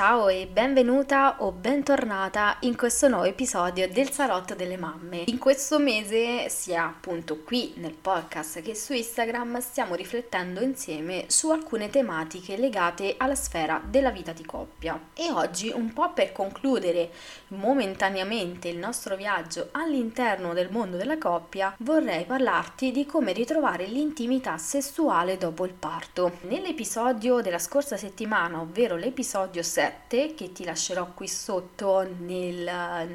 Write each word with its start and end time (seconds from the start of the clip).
Ciao 0.00 0.28
e 0.28 0.48
benvenuta 0.50 1.36
o 1.40 1.52
bentornata 1.52 2.56
in 2.60 2.74
questo 2.74 3.06
nuovo 3.06 3.24
episodio 3.24 3.86
del 3.86 4.10
Salotto 4.10 4.54
delle 4.54 4.78
Mamme. 4.78 5.24
In 5.26 5.36
questo 5.36 5.78
mese, 5.78 6.48
sia 6.48 6.86
appunto 6.86 7.42
qui 7.42 7.74
nel 7.76 7.92
podcast 7.92 8.62
che 8.62 8.74
su 8.74 8.94
Instagram, 8.94 9.60
stiamo 9.60 9.94
riflettendo 9.94 10.62
insieme 10.62 11.24
su 11.26 11.50
alcune 11.50 11.90
tematiche 11.90 12.56
legate 12.56 13.16
alla 13.18 13.34
sfera 13.34 13.78
della 13.84 14.10
vita 14.10 14.32
di 14.32 14.42
coppia. 14.42 14.98
E 15.12 15.30
oggi, 15.30 15.68
un 15.68 15.92
po' 15.92 16.14
per 16.14 16.32
concludere 16.32 17.10
momentaneamente 17.48 18.68
il 18.68 18.78
nostro 18.78 19.16
viaggio 19.16 19.68
all'interno 19.72 20.54
del 20.54 20.70
mondo 20.70 20.96
della 20.96 21.18
coppia, 21.18 21.74
vorrei 21.80 22.24
parlarti 22.24 22.90
di 22.90 23.04
come 23.04 23.32
ritrovare 23.32 23.84
l'intimità 23.84 24.56
sessuale 24.56 25.36
dopo 25.36 25.66
il 25.66 25.74
parto. 25.74 26.38
Nell'episodio 26.48 27.42
della 27.42 27.58
scorsa 27.58 27.98
settimana, 27.98 28.62
ovvero 28.62 28.96
l'episodio 28.96 29.62
7, 29.62 29.88
7 29.90 30.34
che 30.34 30.52
ti 30.52 30.64
lascerò 30.64 31.12
qui 31.14 31.26
sotto 31.26 32.06
nel, 32.18 32.64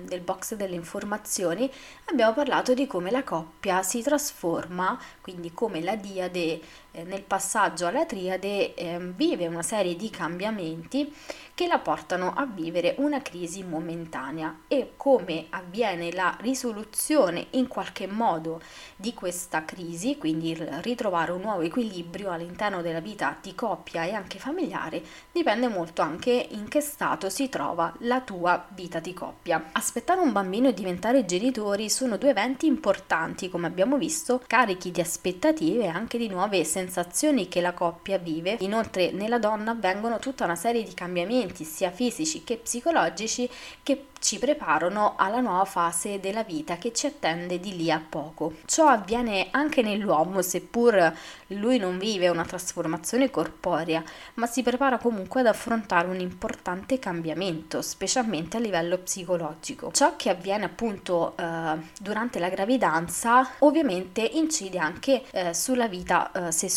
nel 0.08 0.22
box 0.22 0.56
delle 0.56 0.76
informazioni 0.76 1.72
abbiamo 2.06 2.34
parlato 2.34 2.74
di 2.74 2.86
come 2.88 3.12
la 3.12 3.24
coppia 3.24 3.82
si 3.84 4.02
trasforma, 4.02 5.00
quindi 5.22 5.54
come 5.54 5.82
la 5.82 5.96
diade 5.96 6.60
nel 7.04 7.24
passaggio 7.24 7.88
alla 7.88 8.06
triade 8.06 8.74
eh, 8.74 9.00
vive 9.00 9.48
una 9.48 9.62
serie 9.62 9.96
di 9.96 10.10
cambiamenti 10.10 11.14
che 11.54 11.68
la 11.68 11.80
portano 11.80 12.34
a 12.36 12.46
vivere 12.46 12.96
una 12.98 13.22
crisi 13.22 13.64
momentanea 13.64 14.64
e 14.68 14.92
come 14.98 15.46
avviene 15.52 16.12
la 16.12 16.38
risoluzione 16.42 17.48
in 17.52 17.68
qualche 17.68 18.08
modo 18.08 18.62
di 18.98 19.14
questa 19.14 19.64
crisi, 19.64 20.18
quindi 20.18 20.52
il 20.52 20.66
ritrovare 20.82 21.32
un 21.32 21.42
nuovo 21.42 21.62
equilibrio 21.62 22.32
all'interno 22.32 22.82
della 22.82 23.00
vita 23.00 23.38
di 23.42 23.56
coppia 23.56 24.04
e 24.04 24.12
anche 24.12 24.38
familiare, 24.38 25.02
dipende 25.32 25.70
molto 25.70 26.02
anche 26.02 26.48
in 26.52 26.68
che 26.68 26.82
stato 26.82 27.30
si 27.30 27.48
trova 27.48 27.94
la 28.00 28.20
tua 28.20 28.68
vita 28.74 29.00
di 29.00 29.14
coppia. 29.14 29.70
Aspettare 29.72 30.20
un 30.20 30.34
bambino 30.34 30.68
e 30.68 30.74
diventare 30.74 31.24
genitori 31.24 31.90
sono 31.90 32.18
due 32.18 32.32
eventi 32.32 32.66
importanti, 32.66 33.50
come 33.50 33.68
abbiamo 33.68 33.98
visto, 33.98 34.44
carichi 34.46 34.92
di 34.92 35.00
aspettative 35.00 35.86
e 35.86 35.88
anche 35.88 36.18
di 36.18 36.28
nuove 36.28 36.66
sensazioni 36.66 36.84
sensazioni 36.86 37.48
che 37.48 37.62
la 37.62 37.74
coppia 37.74 38.18
vive. 38.18 38.58
Inoltre 38.60 39.12
nella 39.12 39.40
donna 39.40 39.72
avvengono 39.72 40.20
tutta 40.20 40.46
una 40.46 40.56
serie 40.56 40.84
di 40.84 40.94
cambiamenti 40.94 41.64
sia 41.64 41.90
fisici 41.90 42.44
che 42.44 42.58
psicologici 42.58 43.50
che 43.82 44.08
ci 44.20 44.40
preparano 44.40 45.14
alla 45.18 45.40
nuova 45.40 45.66
fase 45.66 46.20
della 46.20 46.44
vita 46.44 46.78
che 46.78 46.92
ci 46.94 47.06
attende 47.06 47.60
di 47.60 47.76
lì 47.76 47.92
a 47.92 48.02
poco. 48.08 48.54
Ciò 48.66 48.88
avviene 48.88 49.50
anche 49.52 49.84
nell'uomo, 49.84 50.42
seppur 50.42 51.14
lui 51.50 51.78
non 51.78 52.00
vive 52.00 52.30
una 52.30 52.44
trasformazione 52.44 53.30
corporea, 53.30 54.04
ma 54.36 54.48
si 54.48 54.64
prepara 54.64 54.98
comunque 54.98 55.42
ad 55.42 55.48
affrontare 55.48 56.08
un 56.08 56.20
importante 56.20 56.98
cambiamento, 56.98 57.84
specialmente 57.84 58.58
a 58.58 58.62
livello 58.62 58.98
psicologico. 58.98 59.92
Ciò 59.92 60.16
che 60.16 60.32
avviene 60.32 60.66
appunto 60.66 61.36
eh, 61.38 61.78
durante 62.00 62.40
la 62.40 62.50
gravidanza 62.50 63.48
ovviamente 63.60 64.22
incide 64.22 64.80
anche 64.80 65.22
eh, 65.32 65.54
sulla 65.54 65.88
vita 65.88 66.32
eh, 66.32 66.52
sessuale 66.52 66.75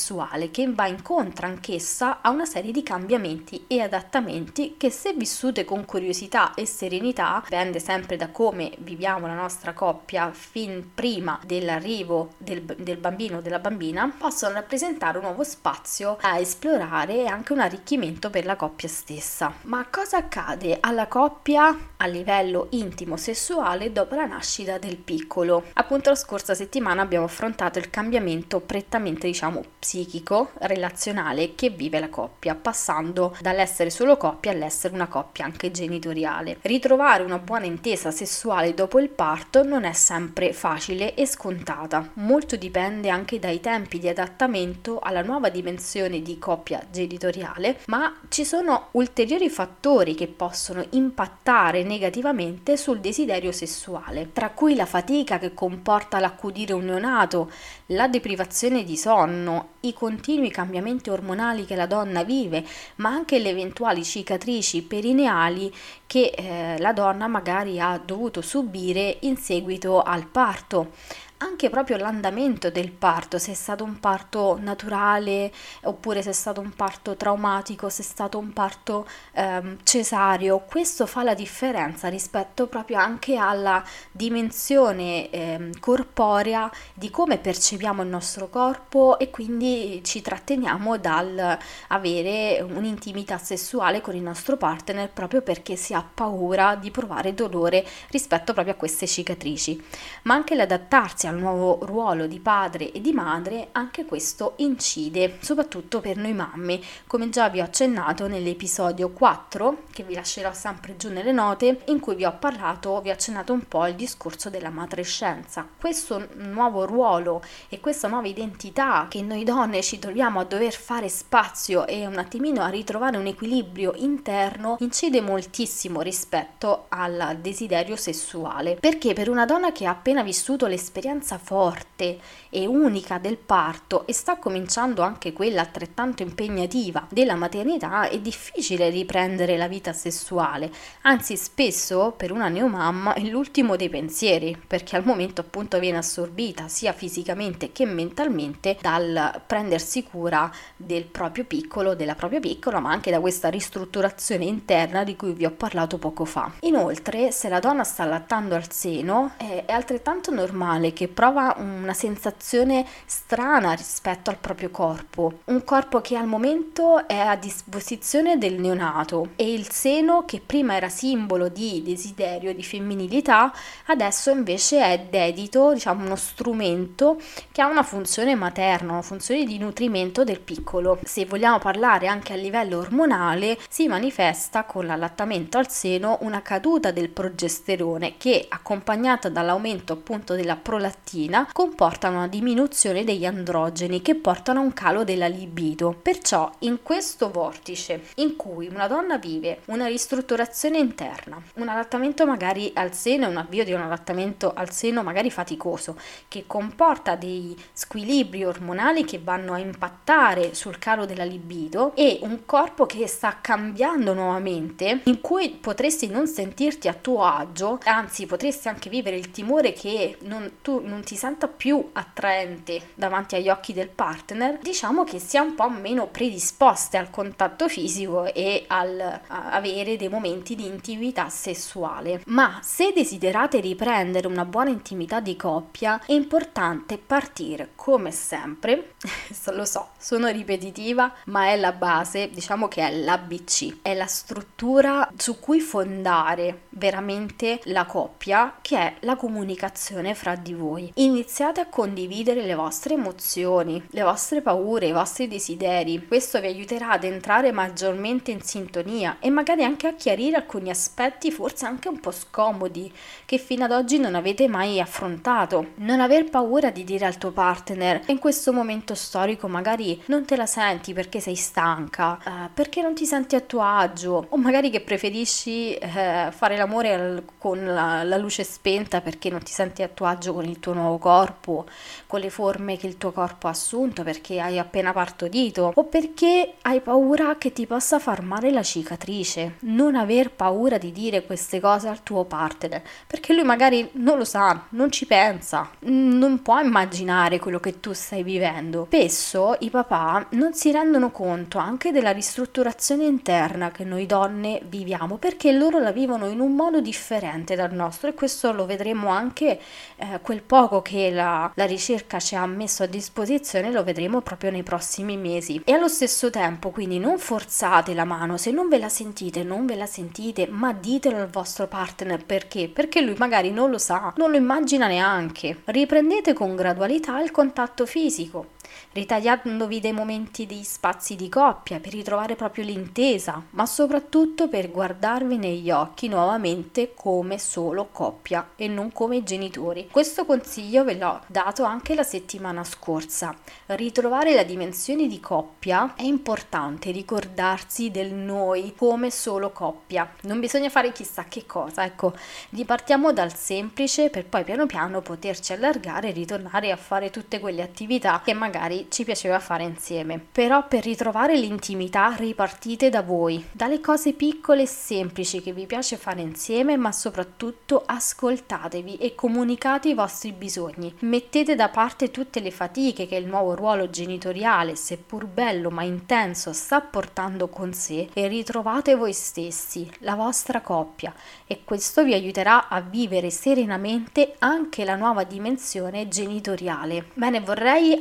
che 0.50 0.70
va 0.72 0.86
incontro 0.86 1.46
anch'essa 1.46 2.20
a 2.20 2.30
una 2.30 2.44
serie 2.44 2.72
di 2.72 2.82
cambiamenti 2.82 3.64
e 3.66 3.80
adattamenti 3.80 4.76
che 4.76 4.90
se 4.90 5.12
vissute 5.12 5.64
con 5.64 5.84
curiosità 5.84 6.54
e 6.54 6.66
serenità 6.66 7.42
dipende 7.44 7.80
sempre 7.80 8.16
da 8.16 8.28
come 8.28 8.72
viviamo 8.78 9.26
la 9.26 9.34
nostra 9.34 9.72
coppia 9.72 10.30
fin 10.32 10.90
prima 10.94 11.40
dell'arrivo 11.44 12.34
del, 12.38 12.62
del 12.62 12.96
bambino 12.98 13.38
o 13.38 13.40
della 13.40 13.58
bambina, 13.58 14.12
possono 14.16 14.54
rappresentare 14.54 15.18
un 15.18 15.24
nuovo 15.24 15.42
spazio 15.44 16.16
a 16.20 16.38
esplorare 16.38 17.22
e 17.22 17.26
anche 17.26 17.52
un 17.52 17.60
arricchimento 17.60 18.30
per 18.30 18.44
la 18.44 18.56
coppia 18.56 18.88
stessa. 18.88 19.52
Ma 19.62 19.86
cosa 19.90 20.18
accade 20.18 20.78
alla 20.80 21.08
coppia 21.08 21.76
a 21.96 22.06
livello 22.06 22.68
intimo 22.70 23.16
sessuale 23.16 23.92
dopo 23.92 24.14
la 24.14 24.26
nascita 24.26 24.78
del 24.78 24.96
piccolo? 24.96 25.64
Appunto 25.74 26.10
la 26.10 26.16
scorsa 26.16 26.54
settimana 26.54 27.02
abbiamo 27.02 27.24
affrontato 27.24 27.78
il 27.78 27.90
cambiamento 27.90 28.60
prettamente 28.60 29.26
diciamo 29.26 29.62
psichico, 29.78 30.50
relazionale 30.58 31.54
che 31.54 31.70
vive 31.70 32.00
la 32.00 32.08
coppia, 32.08 32.54
passando 32.54 33.36
dall'essere 33.40 33.90
solo 33.90 34.16
coppia 34.16 34.50
all'essere 34.50 34.94
una 34.94 35.06
coppia 35.06 35.44
anche 35.44 35.70
genitoriale. 35.70 36.58
Ritrovare 36.62 37.22
una 37.22 37.38
buona 37.38 37.66
intesa 37.66 38.10
sessuale 38.10 38.74
dopo 38.74 38.98
il 38.98 39.08
parto 39.08 39.62
non 39.62 39.84
è 39.84 39.92
sempre 39.92 40.52
facile 40.52 41.14
e 41.14 41.26
scontata. 41.26 42.10
Molto 42.14 42.56
dipende 42.56 43.08
anche 43.08 43.38
dai 43.38 43.60
tempi 43.60 43.98
di 43.98 44.08
adattamento 44.08 44.98
alla 44.98 45.22
nuova 45.22 45.48
dimensione 45.48 46.22
di 46.22 46.38
coppia 46.38 46.84
genitoriale, 46.90 47.80
ma 47.86 48.14
ci 48.28 48.44
sono 48.44 48.88
ulteriori 48.92 49.48
fattori 49.48 50.14
che 50.14 50.26
possono 50.26 50.84
impattare 50.90 51.82
negativamente 51.82 52.76
sul 52.76 53.00
desiderio 53.00 53.52
sessuale, 53.52 54.32
tra 54.32 54.50
cui 54.50 54.74
la 54.74 54.86
fatica 54.86 55.38
che 55.38 55.54
comporta 55.54 56.18
l'accudire 56.18 56.72
un 56.72 56.84
neonato, 56.84 57.50
la 57.86 58.08
deprivazione 58.08 58.84
di 58.84 58.96
sonno, 58.96 59.67
i 59.80 59.92
continui 59.92 60.50
cambiamenti 60.50 61.10
ormonali 61.10 61.64
che 61.64 61.76
la 61.76 61.86
donna 61.86 62.24
vive, 62.24 62.64
ma 62.96 63.10
anche 63.10 63.38
le 63.38 63.50
eventuali 63.50 64.04
cicatrici 64.04 64.82
perineali 64.82 65.72
che 66.06 66.32
eh, 66.34 66.78
la 66.78 66.92
donna 66.92 67.26
magari 67.26 67.78
ha 67.80 68.00
dovuto 68.04 68.40
subire 68.40 69.18
in 69.20 69.36
seguito 69.36 70.02
al 70.02 70.26
parto 70.26 70.92
anche 71.38 71.70
proprio 71.70 71.96
l'andamento 71.96 72.70
del 72.70 72.90
parto, 72.90 73.38
se 73.38 73.52
è 73.52 73.54
stato 73.54 73.84
un 73.84 74.00
parto 74.00 74.58
naturale 74.60 75.52
oppure 75.82 76.22
se 76.22 76.30
è 76.30 76.32
stato 76.32 76.60
un 76.60 76.72
parto 76.74 77.16
traumatico, 77.16 77.88
se 77.88 78.02
è 78.02 78.04
stato 78.04 78.38
un 78.38 78.52
parto 78.52 79.06
ehm, 79.32 79.78
cesareo, 79.84 80.64
questo 80.68 81.06
fa 81.06 81.22
la 81.22 81.34
differenza 81.34 82.08
rispetto 82.08 82.66
proprio 82.66 82.98
anche 82.98 83.36
alla 83.36 83.84
dimensione 84.10 85.30
ehm, 85.30 85.78
corporea 85.78 86.70
di 86.92 87.10
come 87.10 87.38
percepiamo 87.38 88.02
il 88.02 88.08
nostro 88.08 88.48
corpo 88.48 89.18
e 89.18 89.30
quindi 89.30 90.00
ci 90.04 90.20
tratteniamo 90.20 90.96
dal 90.96 91.56
avere 91.88 92.60
un'intimità 92.60 93.38
sessuale 93.38 94.00
con 94.00 94.16
il 94.16 94.22
nostro 94.22 94.56
partner 94.56 95.08
proprio 95.10 95.42
perché 95.42 95.76
si 95.76 95.94
ha 95.94 96.02
paura 96.02 96.74
di 96.74 96.90
provare 96.90 97.32
dolore 97.34 97.86
rispetto 98.10 98.52
proprio 98.52 98.74
a 98.74 98.76
queste 98.76 99.06
cicatrici, 99.06 99.80
ma 100.22 100.34
anche 100.34 100.56
l'adattarsi 100.56 101.26
al 101.28 101.36
nuovo 101.36 101.78
ruolo 101.82 102.26
di 102.26 102.40
padre 102.40 102.90
e 102.90 103.00
di 103.00 103.12
madre, 103.12 103.68
anche 103.72 104.04
questo 104.04 104.54
incide, 104.56 105.38
soprattutto 105.40 106.00
per 106.00 106.16
noi 106.16 106.32
mamme, 106.32 106.80
come 107.06 107.28
già 107.28 107.48
vi 107.48 107.60
ho 107.60 107.64
accennato 107.64 108.26
nell'episodio 108.26 109.10
4, 109.10 109.84
che 109.92 110.02
vi 110.02 110.14
lascerò 110.14 110.52
sempre 110.52 110.96
giù 110.96 111.10
nelle 111.10 111.32
note, 111.32 111.82
in 111.86 112.00
cui 112.00 112.14
vi 112.14 112.24
ho 112.24 112.36
parlato, 112.38 113.00
vi 113.00 113.10
ho 113.10 113.12
accennato 113.12 113.52
un 113.52 113.66
po' 113.68 113.86
il 113.86 113.94
discorso 113.94 114.50
della 114.50 114.70
matrescenza. 114.70 115.68
Questo 115.78 116.28
nuovo 116.36 116.86
ruolo 116.86 117.42
e 117.68 117.80
questa 117.80 118.08
nuova 118.08 118.26
identità 118.26 119.06
che 119.08 119.22
noi 119.22 119.44
donne 119.44 119.82
ci 119.82 119.98
troviamo 119.98 120.40
a 120.40 120.44
dover 120.44 120.72
fare 120.72 121.08
spazio 121.08 121.86
e 121.86 122.06
un 122.06 122.18
attimino 122.18 122.62
a 122.62 122.68
ritrovare 122.68 123.16
un 123.16 123.26
equilibrio 123.26 123.92
interno 123.96 124.76
incide 124.80 125.20
moltissimo 125.20 126.00
rispetto 126.00 126.86
al 126.88 127.38
desiderio 127.40 127.96
sessuale, 127.96 128.76
perché 128.80 129.12
per 129.12 129.28
una 129.28 129.44
donna 129.44 129.72
che 129.72 129.86
ha 129.86 129.90
appena 129.90 130.22
vissuto 130.22 130.66
l'esperienza 130.66 131.16
esperienza 131.18 131.38
forte 131.38 132.18
e 132.50 132.66
unica 132.66 133.18
del 133.18 133.36
parto 133.36 134.06
e 134.06 134.12
sta 134.12 134.36
cominciando 134.36 135.02
anche 135.02 135.32
quella 135.32 135.60
altrettanto 135.60 136.22
impegnativa 136.22 137.06
della 137.10 137.34
maternità, 137.34 138.08
è 138.08 138.18
difficile 138.20 138.88
riprendere 138.88 139.56
la 139.56 139.68
vita 139.68 139.92
sessuale, 139.92 140.70
anzi 141.02 141.36
spesso 141.36 142.14
per 142.16 142.32
una 142.32 142.48
neomamma 142.48 143.14
è 143.14 143.20
l'ultimo 143.20 143.76
dei 143.76 143.90
pensieri, 143.90 144.56
perché 144.66 144.96
al 144.96 145.04
momento 145.04 145.40
appunto 145.40 145.78
viene 145.78 145.98
assorbita 145.98 146.68
sia 146.68 146.92
fisicamente 146.92 147.72
che 147.72 147.84
mentalmente 147.84 148.78
dal 148.80 149.42
prendersi 149.46 150.04
cura 150.04 150.50
del 150.76 151.04
proprio 151.04 151.44
piccolo, 151.44 151.94
della 151.94 152.14
propria 152.14 152.40
piccola, 152.40 152.80
ma 152.80 152.90
anche 152.90 153.10
da 153.10 153.20
questa 153.20 153.48
ristrutturazione 153.48 154.44
interna 154.44 155.04
di 155.04 155.16
cui 155.16 155.32
vi 155.32 155.44
ho 155.44 155.50
parlato 155.50 155.98
poco 155.98 156.24
fa. 156.24 156.52
Inoltre, 156.60 157.30
se 157.32 157.48
la 157.48 157.58
donna 157.58 157.84
sta 157.84 158.04
allattando 158.04 158.54
al 158.54 158.70
seno, 158.70 159.32
è 159.36 159.64
altrettanto 159.68 160.30
normale 160.30 160.92
che 160.92 161.07
prova 161.08 161.56
una 161.58 161.94
sensazione 161.94 162.86
strana 163.06 163.72
rispetto 163.72 164.30
al 164.30 164.38
proprio 164.38 164.70
corpo, 164.70 165.40
un 165.46 165.64
corpo 165.64 166.00
che 166.00 166.16
al 166.16 166.26
momento 166.26 167.06
è 167.06 167.18
a 167.18 167.36
disposizione 167.36 168.38
del 168.38 168.60
neonato 168.60 169.30
e 169.36 169.52
il 169.52 169.70
seno 169.70 170.24
che 170.24 170.40
prima 170.44 170.76
era 170.76 170.88
simbolo 170.88 171.48
di 171.48 171.82
desiderio, 171.82 172.54
di 172.54 172.62
femminilità, 172.62 173.52
adesso 173.86 174.30
invece 174.30 174.82
è 174.82 175.06
dedito, 175.10 175.72
diciamo, 175.72 176.04
uno 176.04 176.16
strumento 176.16 177.20
che 177.52 177.62
ha 177.62 177.66
una 177.66 177.82
funzione 177.82 178.34
materna, 178.34 178.92
una 178.92 179.02
funzione 179.02 179.44
di 179.44 179.58
nutrimento 179.58 180.24
del 180.24 180.40
piccolo. 180.40 180.98
Se 181.04 181.26
vogliamo 181.26 181.58
parlare 181.58 182.06
anche 182.06 182.32
a 182.32 182.36
livello 182.36 182.78
ormonale, 182.78 183.58
si 183.68 183.88
manifesta 183.88 184.64
con 184.64 184.86
l'allattamento 184.86 185.58
al 185.58 185.70
seno 185.70 186.18
una 186.20 186.42
caduta 186.42 186.90
del 186.90 187.08
progesterone 187.08 188.16
che, 188.16 188.46
accompagnata 188.48 189.28
dall'aumento 189.28 189.92
appunto 189.92 190.34
della 190.34 190.56
prolattina, 190.98 191.48
comporta 191.52 192.08
una 192.08 192.26
diminuzione 192.26 193.04
degli 193.04 193.24
androgeni 193.24 194.02
che 194.02 194.14
portano 194.14 194.60
a 194.60 194.62
un 194.62 194.72
calo 194.72 195.04
della 195.04 195.28
libido. 195.28 195.96
Perciò 196.00 196.50
in 196.60 196.82
questo 196.82 197.30
vortice 197.30 198.02
in 198.16 198.36
cui 198.36 198.68
una 198.68 198.88
donna 198.88 199.16
vive 199.18 199.60
una 199.66 199.86
ristrutturazione 199.86 200.78
interna, 200.78 201.40
un 201.54 201.68
allattamento 201.68 202.26
magari 202.26 202.72
al 202.74 202.92
seno 202.92 203.26
e 203.26 203.28
un 203.28 203.36
avvio 203.36 203.64
di 203.64 203.72
un 203.72 203.80
allattamento 203.80 204.52
al 204.54 204.70
seno 204.70 205.02
magari 205.02 205.30
faticoso, 205.30 205.96
che 206.26 206.44
comporta 206.46 207.14
dei 207.14 207.56
squilibri 207.72 208.44
ormonali 208.44 209.04
che 209.04 209.20
vanno 209.22 209.54
a 209.54 209.58
impattare 209.58 210.54
sul 210.54 210.78
calo 210.78 211.06
della 211.06 211.24
libido 211.24 211.94
e 211.94 212.18
un 212.22 212.44
corpo 212.44 212.86
che 212.86 213.06
sta 213.06 213.38
cambiando 213.40 214.14
nuovamente, 214.14 215.00
in 215.04 215.20
cui 215.20 215.50
potresti 215.50 216.08
non 216.08 216.26
sentirti 216.26 216.88
a 216.88 216.94
tuo 216.94 217.24
agio, 217.24 217.78
anzi 217.84 218.26
potresti 218.26 218.68
anche 218.68 218.90
vivere 218.90 219.16
il 219.16 219.30
timore 219.30 219.72
che 219.72 220.18
non, 220.22 220.56
tu 220.62 220.80
non 220.88 221.02
ti 221.02 221.14
senta 221.16 221.46
più 221.46 221.90
attraente 221.92 222.90
davanti 222.94 223.36
agli 223.36 223.48
occhi 223.48 223.72
del 223.72 223.88
partner, 223.88 224.58
diciamo 224.58 225.04
che 225.04 225.18
sia 225.18 225.42
un 225.42 225.54
po' 225.54 225.68
meno 225.68 226.06
predisposte 226.06 226.96
al 226.96 227.10
contatto 227.10 227.68
fisico 227.68 228.32
e 228.32 228.64
al 228.66 229.20
avere 229.28 229.96
dei 229.96 230.08
momenti 230.08 230.54
di 230.54 230.66
intimità 230.66 231.28
sessuale. 231.28 232.22
Ma 232.26 232.58
se 232.62 232.92
desiderate 232.92 233.60
riprendere 233.60 234.26
una 234.26 234.44
buona 234.44 234.70
intimità 234.70 235.20
di 235.20 235.36
coppia, 235.36 236.00
è 236.04 236.12
importante 236.12 236.98
partire 236.98 237.70
come 237.74 238.10
sempre, 238.10 238.94
lo 239.52 239.64
so, 239.64 239.90
sono 239.98 240.28
ripetitiva, 240.28 241.12
ma 241.26 241.48
è 241.48 241.56
la 241.56 241.72
base, 241.72 242.30
diciamo 242.30 242.68
che 242.68 242.86
è 242.86 242.90
l'ABC, 242.90 243.78
è 243.82 243.94
la 243.94 244.06
struttura 244.06 245.10
su 245.16 245.38
cui 245.38 245.60
fondare 245.60 246.62
veramente 246.70 247.60
la 247.64 247.84
coppia, 247.84 248.58
che 248.62 248.78
è 248.78 248.94
la 249.00 249.16
comunicazione 249.16 250.14
fra 250.14 250.34
di 250.34 250.54
voi. 250.54 250.77
Iniziate 250.94 251.60
a 251.60 251.66
condividere 251.66 252.42
le 252.42 252.54
vostre 252.54 252.94
emozioni, 252.94 253.82
le 253.90 254.02
vostre 254.02 254.40
paure, 254.40 254.86
i 254.86 254.92
vostri 254.92 255.28
desideri. 255.28 256.06
Questo 256.06 256.40
vi 256.40 256.46
aiuterà 256.46 256.90
ad 256.90 257.04
entrare 257.04 257.52
maggiormente 257.52 258.30
in 258.30 258.42
sintonia 258.42 259.16
e 259.20 259.30
magari 259.30 259.64
anche 259.64 259.86
a 259.86 259.94
chiarire 259.94 260.36
alcuni 260.36 260.70
aspetti 260.70 261.30
forse 261.30 261.66
anche 261.66 261.88
un 261.88 262.00
po' 262.00 262.10
scomodi 262.10 262.92
che 263.24 263.38
fino 263.38 263.64
ad 263.64 263.72
oggi 263.72 263.98
non 263.98 264.14
avete 264.14 264.48
mai 264.48 264.80
affrontato. 264.80 265.68
Non 265.76 266.00
aver 266.00 266.28
paura 266.30 266.70
di 266.70 266.84
dire 266.84 267.06
al 267.06 267.18
tuo 267.18 267.30
partner 267.30 268.02
in 268.06 268.18
questo 268.18 268.52
momento 268.52 268.94
storico 268.94 269.48
magari 269.48 270.00
non 270.06 270.24
te 270.24 270.36
la 270.36 270.46
senti 270.46 270.92
perché 270.92 271.20
sei 271.20 271.36
stanca, 271.36 272.18
eh, 272.24 272.50
perché 272.52 272.82
non 272.82 272.94
ti 272.94 273.06
senti 273.06 273.36
a 273.36 273.40
tuo 273.40 273.62
agio 273.62 274.26
o 274.28 274.36
magari 274.36 274.70
che 274.70 274.80
preferisci 274.80 275.74
eh, 275.74 276.28
fare 276.30 276.56
l'amore 276.56 276.92
al, 276.92 277.24
con 277.38 277.64
la, 277.64 278.02
la 278.02 278.16
luce 278.16 278.44
spenta 278.44 279.00
perché 279.00 279.30
non 279.30 279.42
ti 279.42 279.52
senti 279.52 279.82
a 279.82 279.88
tuo 279.88 280.06
agio 280.06 280.32
con 280.32 280.44
il 280.44 280.58
tuo 280.58 280.67
nuovo 280.72 280.98
corpo, 280.98 281.66
con 282.06 282.20
le 282.20 282.30
forme 282.30 282.76
che 282.76 282.86
il 282.86 282.96
tuo 282.96 283.12
corpo 283.12 283.46
ha 283.46 283.50
assunto 283.50 284.02
perché 284.02 284.40
hai 284.40 284.58
appena 284.58 284.92
partorito 284.92 285.72
o 285.74 285.84
perché 285.84 286.54
hai 286.62 286.80
paura 286.80 287.36
che 287.36 287.52
ti 287.52 287.66
possa 287.66 287.98
far 287.98 288.22
male 288.22 288.50
la 288.50 288.62
cicatrice. 288.62 289.56
Non 289.60 289.94
aver 289.94 290.30
paura 290.30 290.78
di 290.78 290.92
dire 290.92 291.24
queste 291.24 291.60
cose 291.60 291.88
al 291.88 292.02
tuo 292.02 292.24
partner 292.24 292.82
perché 293.06 293.32
lui 293.32 293.44
magari 293.44 293.88
non 293.92 294.18
lo 294.18 294.24
sa, 294.24 294.66
non 294.70 294.90
ci 294.90 295.06
pensa, 295.06 295.70
non 295.80 296.42
può 296.42 296.58
immaginare 296.60 297.38
quello 297.38 297.60
che 297.60 297.80
tu 297.80 297.92
stai 297.92 298.22
vivendo. 298.22 298.86
Spesso 298.86 299.56
i 299.60 299.70
papà 299.70 300.26
non 300.30 300.54
si 300.54 300.70
rendono 300.72 301.10
conto 301.10 301.58
anche 301.58 301.92
della 301.92 302.10
ristrutturazione 302.10 303.04
interna 303.04 303.70
che 303.70 303.84
noi 303.84 304.06
donne 304.06 304.60
viviamo 304.66 305.16
perché 305.16 305.52
loro 305.52 305.78
la 305.78 305.92
vivono 305.92 306.26
in 306.26 306.40
un 306.40 306.54
modo 306.54 306.80
differente 306.80 307.54
dal 307.54 307.72
nostro 307.72 308.08
e 308.08 308.14
questo 308.14 308.52
lo 308.52 308.66
vedremo 308.66 309.08
anche 309.08 309.60
eh, 309.96 310.20
quel 310.22 310.42
poco 310.48 310.80
che 310.80 311.10
la, 311.10 311.52
la 311.54 311.66
ricerca 311.66 312.18
ci 312.18 312.34
ha 312.34 312.46
messo 312.46 312.82
a 312.82 312.86
disposizione 312.86 313.70
lo 313.70 313.84
vedremo 313.84 314.22
proprio 314.22 314.50
nei 314.50 314.62
prossimi 314.62 315.18
mesi. 315.18 315.60
E 315.62 315.72
allo 315.72 315.88
stesso 315.88 316.30
tempo 316.30 316.70
quindi 316.70 316.98
non 316.98 317.18
forzate 317.18 317.92
la 317.92 318.04
mano. 318.04 318.38
Se 318.38 318.50
non 318.50 318.68
ve 318.68 318.78
la 318.78 318.88
sentite 318.88 319.44
non 319.44 319.66
ve 319.66 319.76
la 319.76 319.84
sentite 319.86 320.48
ma 320.48 320.72
ditelo 320.72 321.18
al 321.18 321.28
vostro 321.28 321.66
partner. 321.66 322.24
Perché? 322.24 322.68
Perché 322.68 323.02
lui 323.02 323.14
magari 323.18 323.50
non 323.50 323.70
lo 323.70 323.78
sa 323.78 324.14
non 324.16 324.30
lo 324.30 324.38
immagina 324.38 324.86
neanche. 324.86 325.60
Riprendete 325.66 326.32
con 326.32 326.56
gradualità 326.56 327.20
il 327.20 327.30
contatto 327.30 327.84
fisico 327.84 328.56
ritagliandovi 328.92 329.80
dei 329.80 329.92
momenti 329.92 330.46
di 330.46 330.62
spazi 330.64 331.16
di 331.16 331.28
coppia 331.28 331.80
per 331.80 331.92
ritrovare 331.92 332.36
proprio 332.36 332.64
l'intesa, 332.64 333.42
ma 333.50 333.66
soprattutto 333.66 334.48
per 334.48 334.70
guardarvi 334.70 335.36
negli 335.36 335.70
occhi 335.70 336.08
nuovamente 336.08 336.92
come 336.94 337.38
solo 337.38 337.88
coppia 337.92 338.50
e 338.56 338.68
non 338.68 338.92
come 338.92 339.22
genitori. 339.22 339.88
Questo 339.90 340.24
consiglio 340.24 340.84
ve 340.84 340.96
l'ho 340.96 341.20
dato 341.26 341.64
anche 341.64 341.94
la 341.94 342.02
settimana 342.02 342.64
scorsa. 342.64 343.34
Ritrovare 343.66 344.34
la 344.34 344.42
dimensione 344.42 345.06
di 345.06 345.20
coppia 345.20 345.94
è 345.94 346.02
importante, 346.02 346.90
ricordarsi 346.90 347.90
del 347.90 348.12
noi 348.12 348.74
come 348.76 349.10
solo 349.10 349.50
coppia. 349.50 350.10
Non 350.22 350.40
bisogna 350.40 350.70
fare 350.70 350.92
chissà 350.92 351.24
che 351.24 351.46
cosa, 351.46 351.84
ecco, 351.84 352.14
ripartiamo 352.50 353.12
dal 353.12 353.34
semplice 353.34 354.10
per 354.10 354.26
poi 354.26 354.44
piano 354.44 354.66
piano 354.66 355.00
poterci 355.00 355.52
allargare 355.52 356.08
e 356.08 356.12
ritornare 356.12 356.70
a 356.70 356.76
fare 356.76 357.10
tutte 357.10 357.40
quelle 357.40 357.62
attività 357.62 358.20
che 358.24 358.34
magari 358.34 358.77
ci 358.88 359.04
piaceva 359.04 359.40
fare 359.40 359.64
insieme. 359.64 360.18
Però 360.30 360.66
per 360.66 360.84
ritrovare 360.84 361.36
l'intimità 361.36 362.14
ripartite 362.16 362.88
da 362.88 363.02
voi, 363.02 363.44
dalle 363.50 363.80
cose 363.80 364.12
piccole 364.12 364.62
e 364.62 364.66
semplici 364.66 365.42
che 365.42 365.52
vi 365.52 365.66
piace 365.66 365.96
fare 365.96 366.20
insieme, 366.20 366.76
ma 366.76 366.92
soprattutto 366.92 367.82
ascoltatevi 367.84 368.96
e 368.96 369.14
comunicate 369.14 369.88
i 369.88 369.94
vostri 369.94 370.32
bisogni. 370.32 370.94
Mettete 371.00 371.54
da 371.54 371.68
parte 371.68 372.10
tutte 372.10 372.40
le 372.40 372.50
fatiche 372.50 373.06
che 373.06 373.16
il 373.16 373.26
nuovo 373.26 373.54
ruolo 373.54 373.90
genitoriale, 373.90 374.76
seppur 374.76 375.26
bello 375.26 375.70
ma 375.70 375.82
intenso, 375.82 376.52
sta 376.52 376.80
portando 376.80 377.48
con 377.48 377.72
sé 377.72 378.08
e 378.12 378.28
ritrovate 378.28 378.94
voi 378.94 379.12
stessi, 379.12 379.90
la 380.00 380.14
vostra 380.14 380.60
coppia 380.60 381.14
e 381.46 381.62
questo 381.64 382.04
vi 382.04 382.12
aiuterà 382.12 382.68
a 382.68 382.80
vivere 382.80 383.30
serenamente 383.30 384.34
anche 384.38 384.84
la 384.84 384.96
nuova 384.96 385.24
dimensione 385.24 386.08
genitoriale. 386.08 387.06
Bene, 387.14 387.40
vorrei 387.40 387.94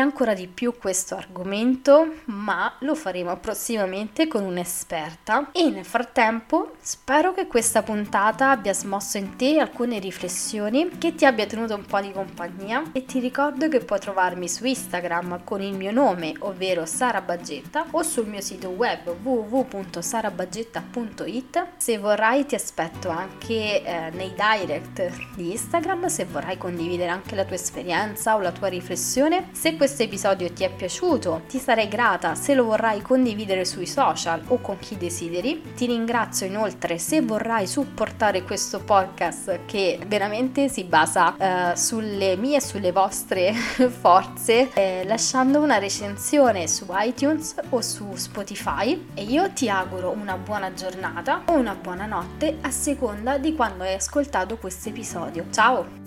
ancora 0.00 0.34
di 0.34 0.48
più 0.48 0.74
questo 0.78 1.14
argomento, 1.14 2.14
ma 2.26 2.74
lo 2.80 2.94
faremo 2.94 3.34
prossimamente 3.36 4.26
con 4.26 4.44
un'esperta 4.44 5.50
e 5.52 5.70
nel 5.70 5.84
frattempo 5.84 6.72
spero 6.80 7.34
che 7.34 7.46
questa 7.46 7.82
puntata 7.82 8.50
abbia 8.50 8.72
smosso 8.72 9.18
in 9.18 9.36
te 9.36 9.58
alcune 9.58 9.98
riflessioni, 9.98 10.88
che 10.98 11.14
ti 11.14 11.26
abbia 11.26 11.46
tenuto 11.46 11.74
un 11.74 11.84
po' 11.84 12.00
di 12.00 12.12
compagnia 12.12 12.82
e 12.92 13.04
ti 13.04 13.18
ricordo 13.20 13.68
che 13.68 13.80
puoi 13.80 14.00
trovarmi 14.00 14.48
su 14.48 14.64
Instagram 14.64 15.44
con 15.44 15.60
il 15.60 15.76
mio 15.76 15.92
nome, 15.92 16.32
ovvero 16.40 16.86
Sara 16.86 17.20
Baggetta 17.20 17.84
o 17.90 18.02
sul 18.02 18.26
mio 18.26 18.40
sito 18.40 18.70
web 18.70 19.14
www.sarabaggetta.it. 19.22 21.66
Se 21.76 21.98
vorrai 21.98 22.46
ti 22.46 22.54
aspetto 22.54 23.10
anche 23.10 23.82
eh, 23.82 24.08
nei 24.12 24.32
direct 24.34 25.34
di 25.34 25.50
Instagram 25.52 26.06
se 26.06 26.24
vorrai 26.24 26.56
condividere 26.56 27.10
anche 27.10 27.34
la 27.34 27.44
tua 27.44 27.56
esperienza 27.56 28.36
o 28.36 28.40
la 28.40 28.52
tua 28.52 28.68
riflessione. 28.68 29.48
Se 29.52 29.76
questo 29.76 29.88
questo 29.90 30.04
episodio 30.04 30.52
ti 30.52 30.62
è 30.62 30.70
piaciuto, 30.70 31.42
ti 31.48 31.58
sarei 31.58 31.88
grata 31.88 32.36
se 32.36 32.54
lo 32.54 32.62
vorrai 32.62 33.02
condividere 33.02 33.64
sui 33.64 33.88
social 33.88 34.40
o 34.46 34.60
con 34.60 34.78
chi 34.78 34.96
desideri. 34.96 35.72
Ti 35.74 35.86
ringrazio 35.86 36.46
inoltre 36.46 36.96
se 36.96 37.22
vorrai 37.22 37.66
supportare 37.66 38.44
questo 38.44 38.78
podcast 38.78 39.64
che 39.66 39.98
veramente 40.06 40.68
si 40.68 40.84
basa 40.84 41.72
eh, 41.72 41.76
sulle 41.76 42.36
mie 42.36 42.58
e 42.58 42.60
sulle 42.60 42.92
vostre 42.92 43.52
forze, 44.00 44.72
eh, 44.74 45.02
lasciando 45.06 45.58
una 45.58 45.78
recensione 45.78 46.68
su 46.68 46.86
iTunes 46.90 47.56
o 47.70 47.80
su 47.80 48.14
Spotify 48.14 49.08
e 49.14 49.24
io 49.24 49.50
ti 49.50 49.68
auguro 49.68 50.10
una 50.10 50.36
buona 50.36 50.72
giornata 50.72 51.42
o 51.46 51.54
una 51.54 51.74
buona 51.74 52.06
notte 52.06 52.58
a 52.60 52.70
seconda 52.70 53.38
di 53.38 53.56
quando 53.56 53.82
hai 53.82 53.94
ascoltato 53.94 54.56
questo 54.56 54.90
episodio. 54.90 55.46
Ciao! 55.50 55.99